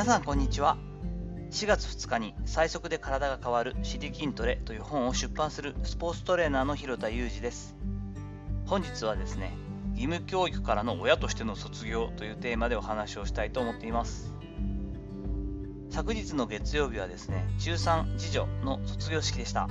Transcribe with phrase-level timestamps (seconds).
[0.00, 0.78] 皆さんこんにちは。
[1.50, 7.76] 4月2日に最速で体が変わるシリ筋トレという本を出版するスポーツトレーナーの広田裕二です。
[8.64, 9.52] 本日はですね
[9.92, 14.32] 義務教育からの親としての卒業というテーマでお話をしたいと思っています。
[15.90, 19.68] 昨日の月曜日はですね中3次女の卒業式でした。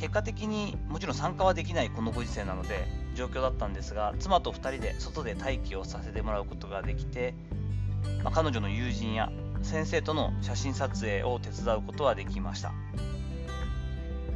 [0.00, 7.34] 結果的にもちろん参加はできないこのご時世なので状況だったんですが妻と2人で外で待機をさせてもらうことができて
[8.22, 9.30] まあ、彼女の友人や
[9.62, 12.72] 先生との写真撮影を手伝うことはできました。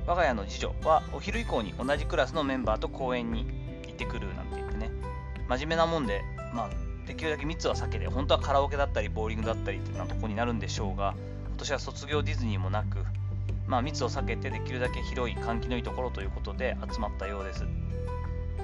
[0.06, 3.46] 我が家の次女はお昼以降に同じクラスのメンバーと公園に
[3.86, 4.90] 行ってくるなんて言ってね。
[5.48, 6.70] 真面目なもんで、まあ、
[7.06, 11.14] できるだけ密は避けて本当はカラオケだったりボーリングだったりってなとこになるんでしょうが
[11.48, 13.04] 今年は卒業ディズニーもなく、
[13.66, 17.64] まあ、密を避けてできるだけ広い換気のいいところということで集まったようです。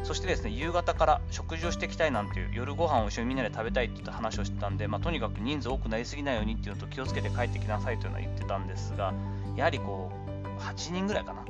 [0.03, 9.13] そしてですね、夕方から食事をしていきたいなんていう、夜ご飯を一緒にみんなで食べたいって言った話をしてたんで、まあ、とにかく人数多くなりすぎないようにっていうのと気をつけて帰ってきなさいというのは言ってたんですが、
[9.57, 11.45] やはりこう、8人ぐらいかな。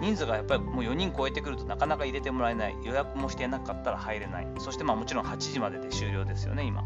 [0.00, 6.84] 人数がやっぱりもう4人超えてくるとなかなか入れてもらえない、予約もしていなかったら入れない、そしてまあもちろん8時までで終了ですよね、今。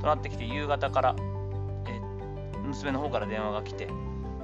[0.00, 1.16] となってきて、夕方から
[1.86, 2.00] え
[2.62, 3.88] 娘の方から電話が来て、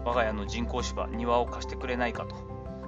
[0.05, 2.35] 我が家の人工芝、庭を貸してくれないかと、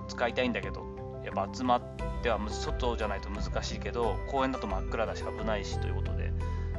[0.08, 0.91] 使いたいんだけど、
[1.24, 1.82] やっぱ集まっ
[2.22, 6.32] ては外じゃないと難しいけど公園だと真っ暗だし危ないしということで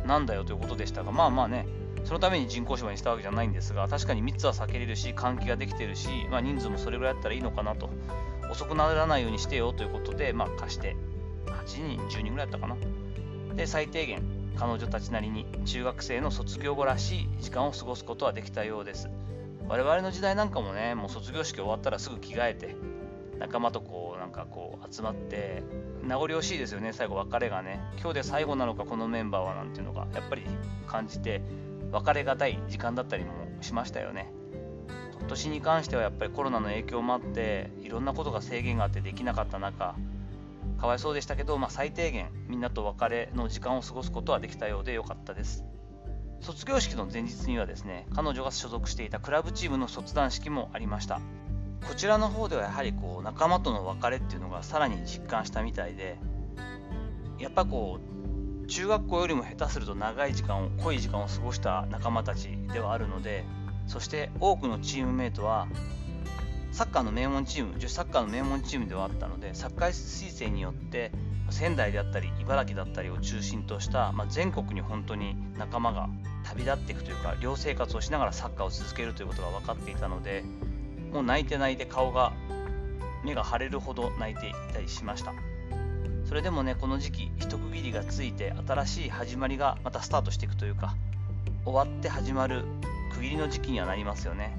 [0.06, 1.66] なんだよということでしたがまあまあね
[2.04, 7.90] そのために人工芝にしたわけじゃないんですが確かに密は避けれるし換気ができてるし、まあ、人数もそれぐらいだったらいいのかなと。
[8.52, 10.96] 遅くならないようにしてよということで、まあ、貸して
[11.48, 12.78] 8人10人ぐらいだったかな。
[13.56, 14.22] で最低限
[14.58, 19.10] 彼女たちなりに中学生の卒業後らしい時間を過ごすことはできたようです。
[19.68, 22.76] 我々の時代なんかもねもう卒業式終わったらすぐ着替えて
[23.40, 25.64] 仲間とこうなんかこう集まって
[26.02, 27.80] 名残惜しいですよね最後別れがね。
[28.00, 30.44] 今日で最後なのかこのメンバーはなんていうのがやっぱり
[30.88, 31.42] 感じて
[31.92, 34.32] 別れがたい時間だったりもしましたよね。
[35.20, 39.96] 今年に関してはやっぱりコロナの影響もあっていろんなことが制限があってできなかった中
[40.80, 45.64] かわいそうでしたけど、まあ、最低限みんなと別れの時間を過ごすことはできたようでよかったです。
[46.42, 51.22] 卒業式の前日にはですね彼女が所属していたクラブチームの卒団式もありました。
[51.88, 56.18] こちらの方ではやはりこう仲間との別れっていうのがさらに実感したみたいで
[57.40, 58.00] やっぱこ
[58.64, 63.44] う中学校よりも下手すると長い時間を濃い時間を過ごした仲間たちではあるので
[63.88, 65.68] そして多くのチームメイトは
[66.72, 71.12] サッカーの名門チーム女子サッカーの名門チームではあったのでサッカー推薦によって
[71.50, 76.10] 仙台であったり茨城だったりを中心とした、まあ、全国に本当に仲間が
[76.44, 80.44] 旅立っていくというか寮生活をしながらサッカーを続けるということが分かっていたので
[81.14, 82.34] もう泣いて泣いて顔が
[83.24, 85.34] 目が腫れるほど泣いていたりしました。
[86.26, 90.96] それでもねこの時期一区切りがついて新しい始まりがまたスタートしていくというか
[91.64, 92.64] 終わって始まる
[93.14, 94.58] 区切りの時期にはなりますよね。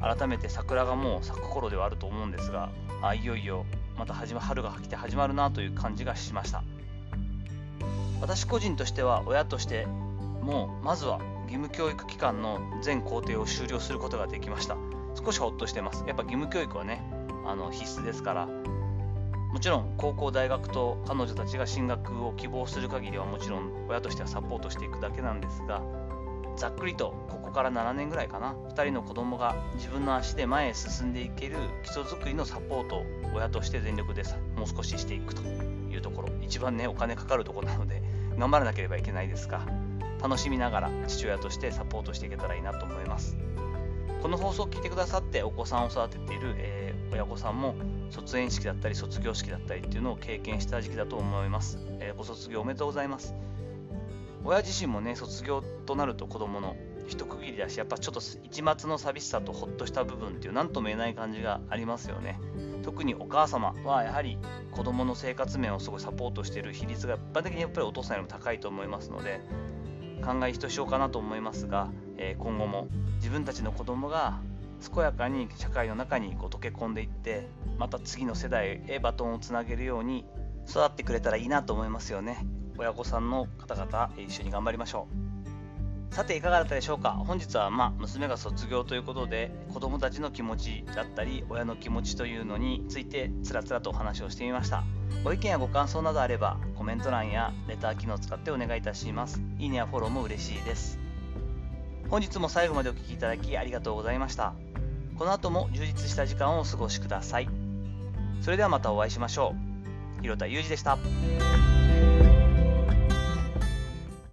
[0.00, 2.70] 改めて桜がもう咲く頃ではあると思うんですが
[3.02, 3.66] あいよいよ
[3.98, 6.62] また始ま春が来て始まるなという感じがしました。
[8.20, 14.76] 私個人としては親としてもうまずは義務教育機関の全工程を終了することができました。
[15.16, 16.04] 少しほっとしてます。
[16.06, 17.02] やっぱ義務教育はね、
[17.44, 25.80] あの必須ですから、もちろん高校、大学と彼女たちが進学を希望する限りはもちろん親としてはサポートしていくだけなんですが、
[26.56, 38.02] ざっくりとここから7年ぐらいかな、2人の子供が自分の足で前へ進んでいける基礎づくりのサポートを親として全力でさもう少ししていくというところ、一番ね、お金かかるとこなので、
[38.38, 39.66] 頑張らなければいけないですが、
[40.22, 43.36] 楽しみながら父親としてサポートしていけたらいいなと思います。
[44.22, 47.74] この放送を聞いてくださってお子さんを育てている、えー、親御さんも
[48.10, 53.34] 卒園式だったり卒業式だったりっていうのを経験した時期だと思います、えー、ご卒業おめでとうございます。
[54.44, 56.76] 親自身もね卒業となると子供の
[57.08, 62.38] 一区切りだしやっぱちょっと一末の寂しさとほっとした部分っていう何とも言えない感じがありますよね。
[62.84, 64.38] 特にお母様はやはり
[64.70, 69.40] 子供の生活面をすごいサポートしている比率が一般的にやっぱりお父さんよりも高いと思いますので
[70.24, 74.40] 考えひとしおかなと思いますが、え、今後も自分たちの子供が
[74.94, 77.48] 健やかに社会の中にこう溶け込んでいって
[77.78, 80.26] また次の世代へバトンをつなげるように
[80.68, 82.44] 育ってくれたらいいなと思いますよね。
[82.76, 85.08] 親御さんの方々一緒に頑張りましょ
[86.12, 86.14] う。
[86.14, 87.10] さていかがだったでしょうか？
[87.12, 94.84] 本日はまあ娘が卒業ということで子供たちの気持ちだったり親の気持ちというのについてつらつらとお話をしてみました。
[95.24, 99.42] ご意見やご感想などあればメント欄やレター機能を使ってお願いいたします。
[99.58, 100.98] いいねやフォローも嬉しいです。
[102.08, 104.54] 本日も最後までお聴きいただきありがとうございました。
[105.18, 107.48] この後も充実した時間をお過ごしください。
[108.40, 109.54] それではまたお会いしましょ
[110.18, 110.22] う。
[110.22, 110.96] 広田裕二でした。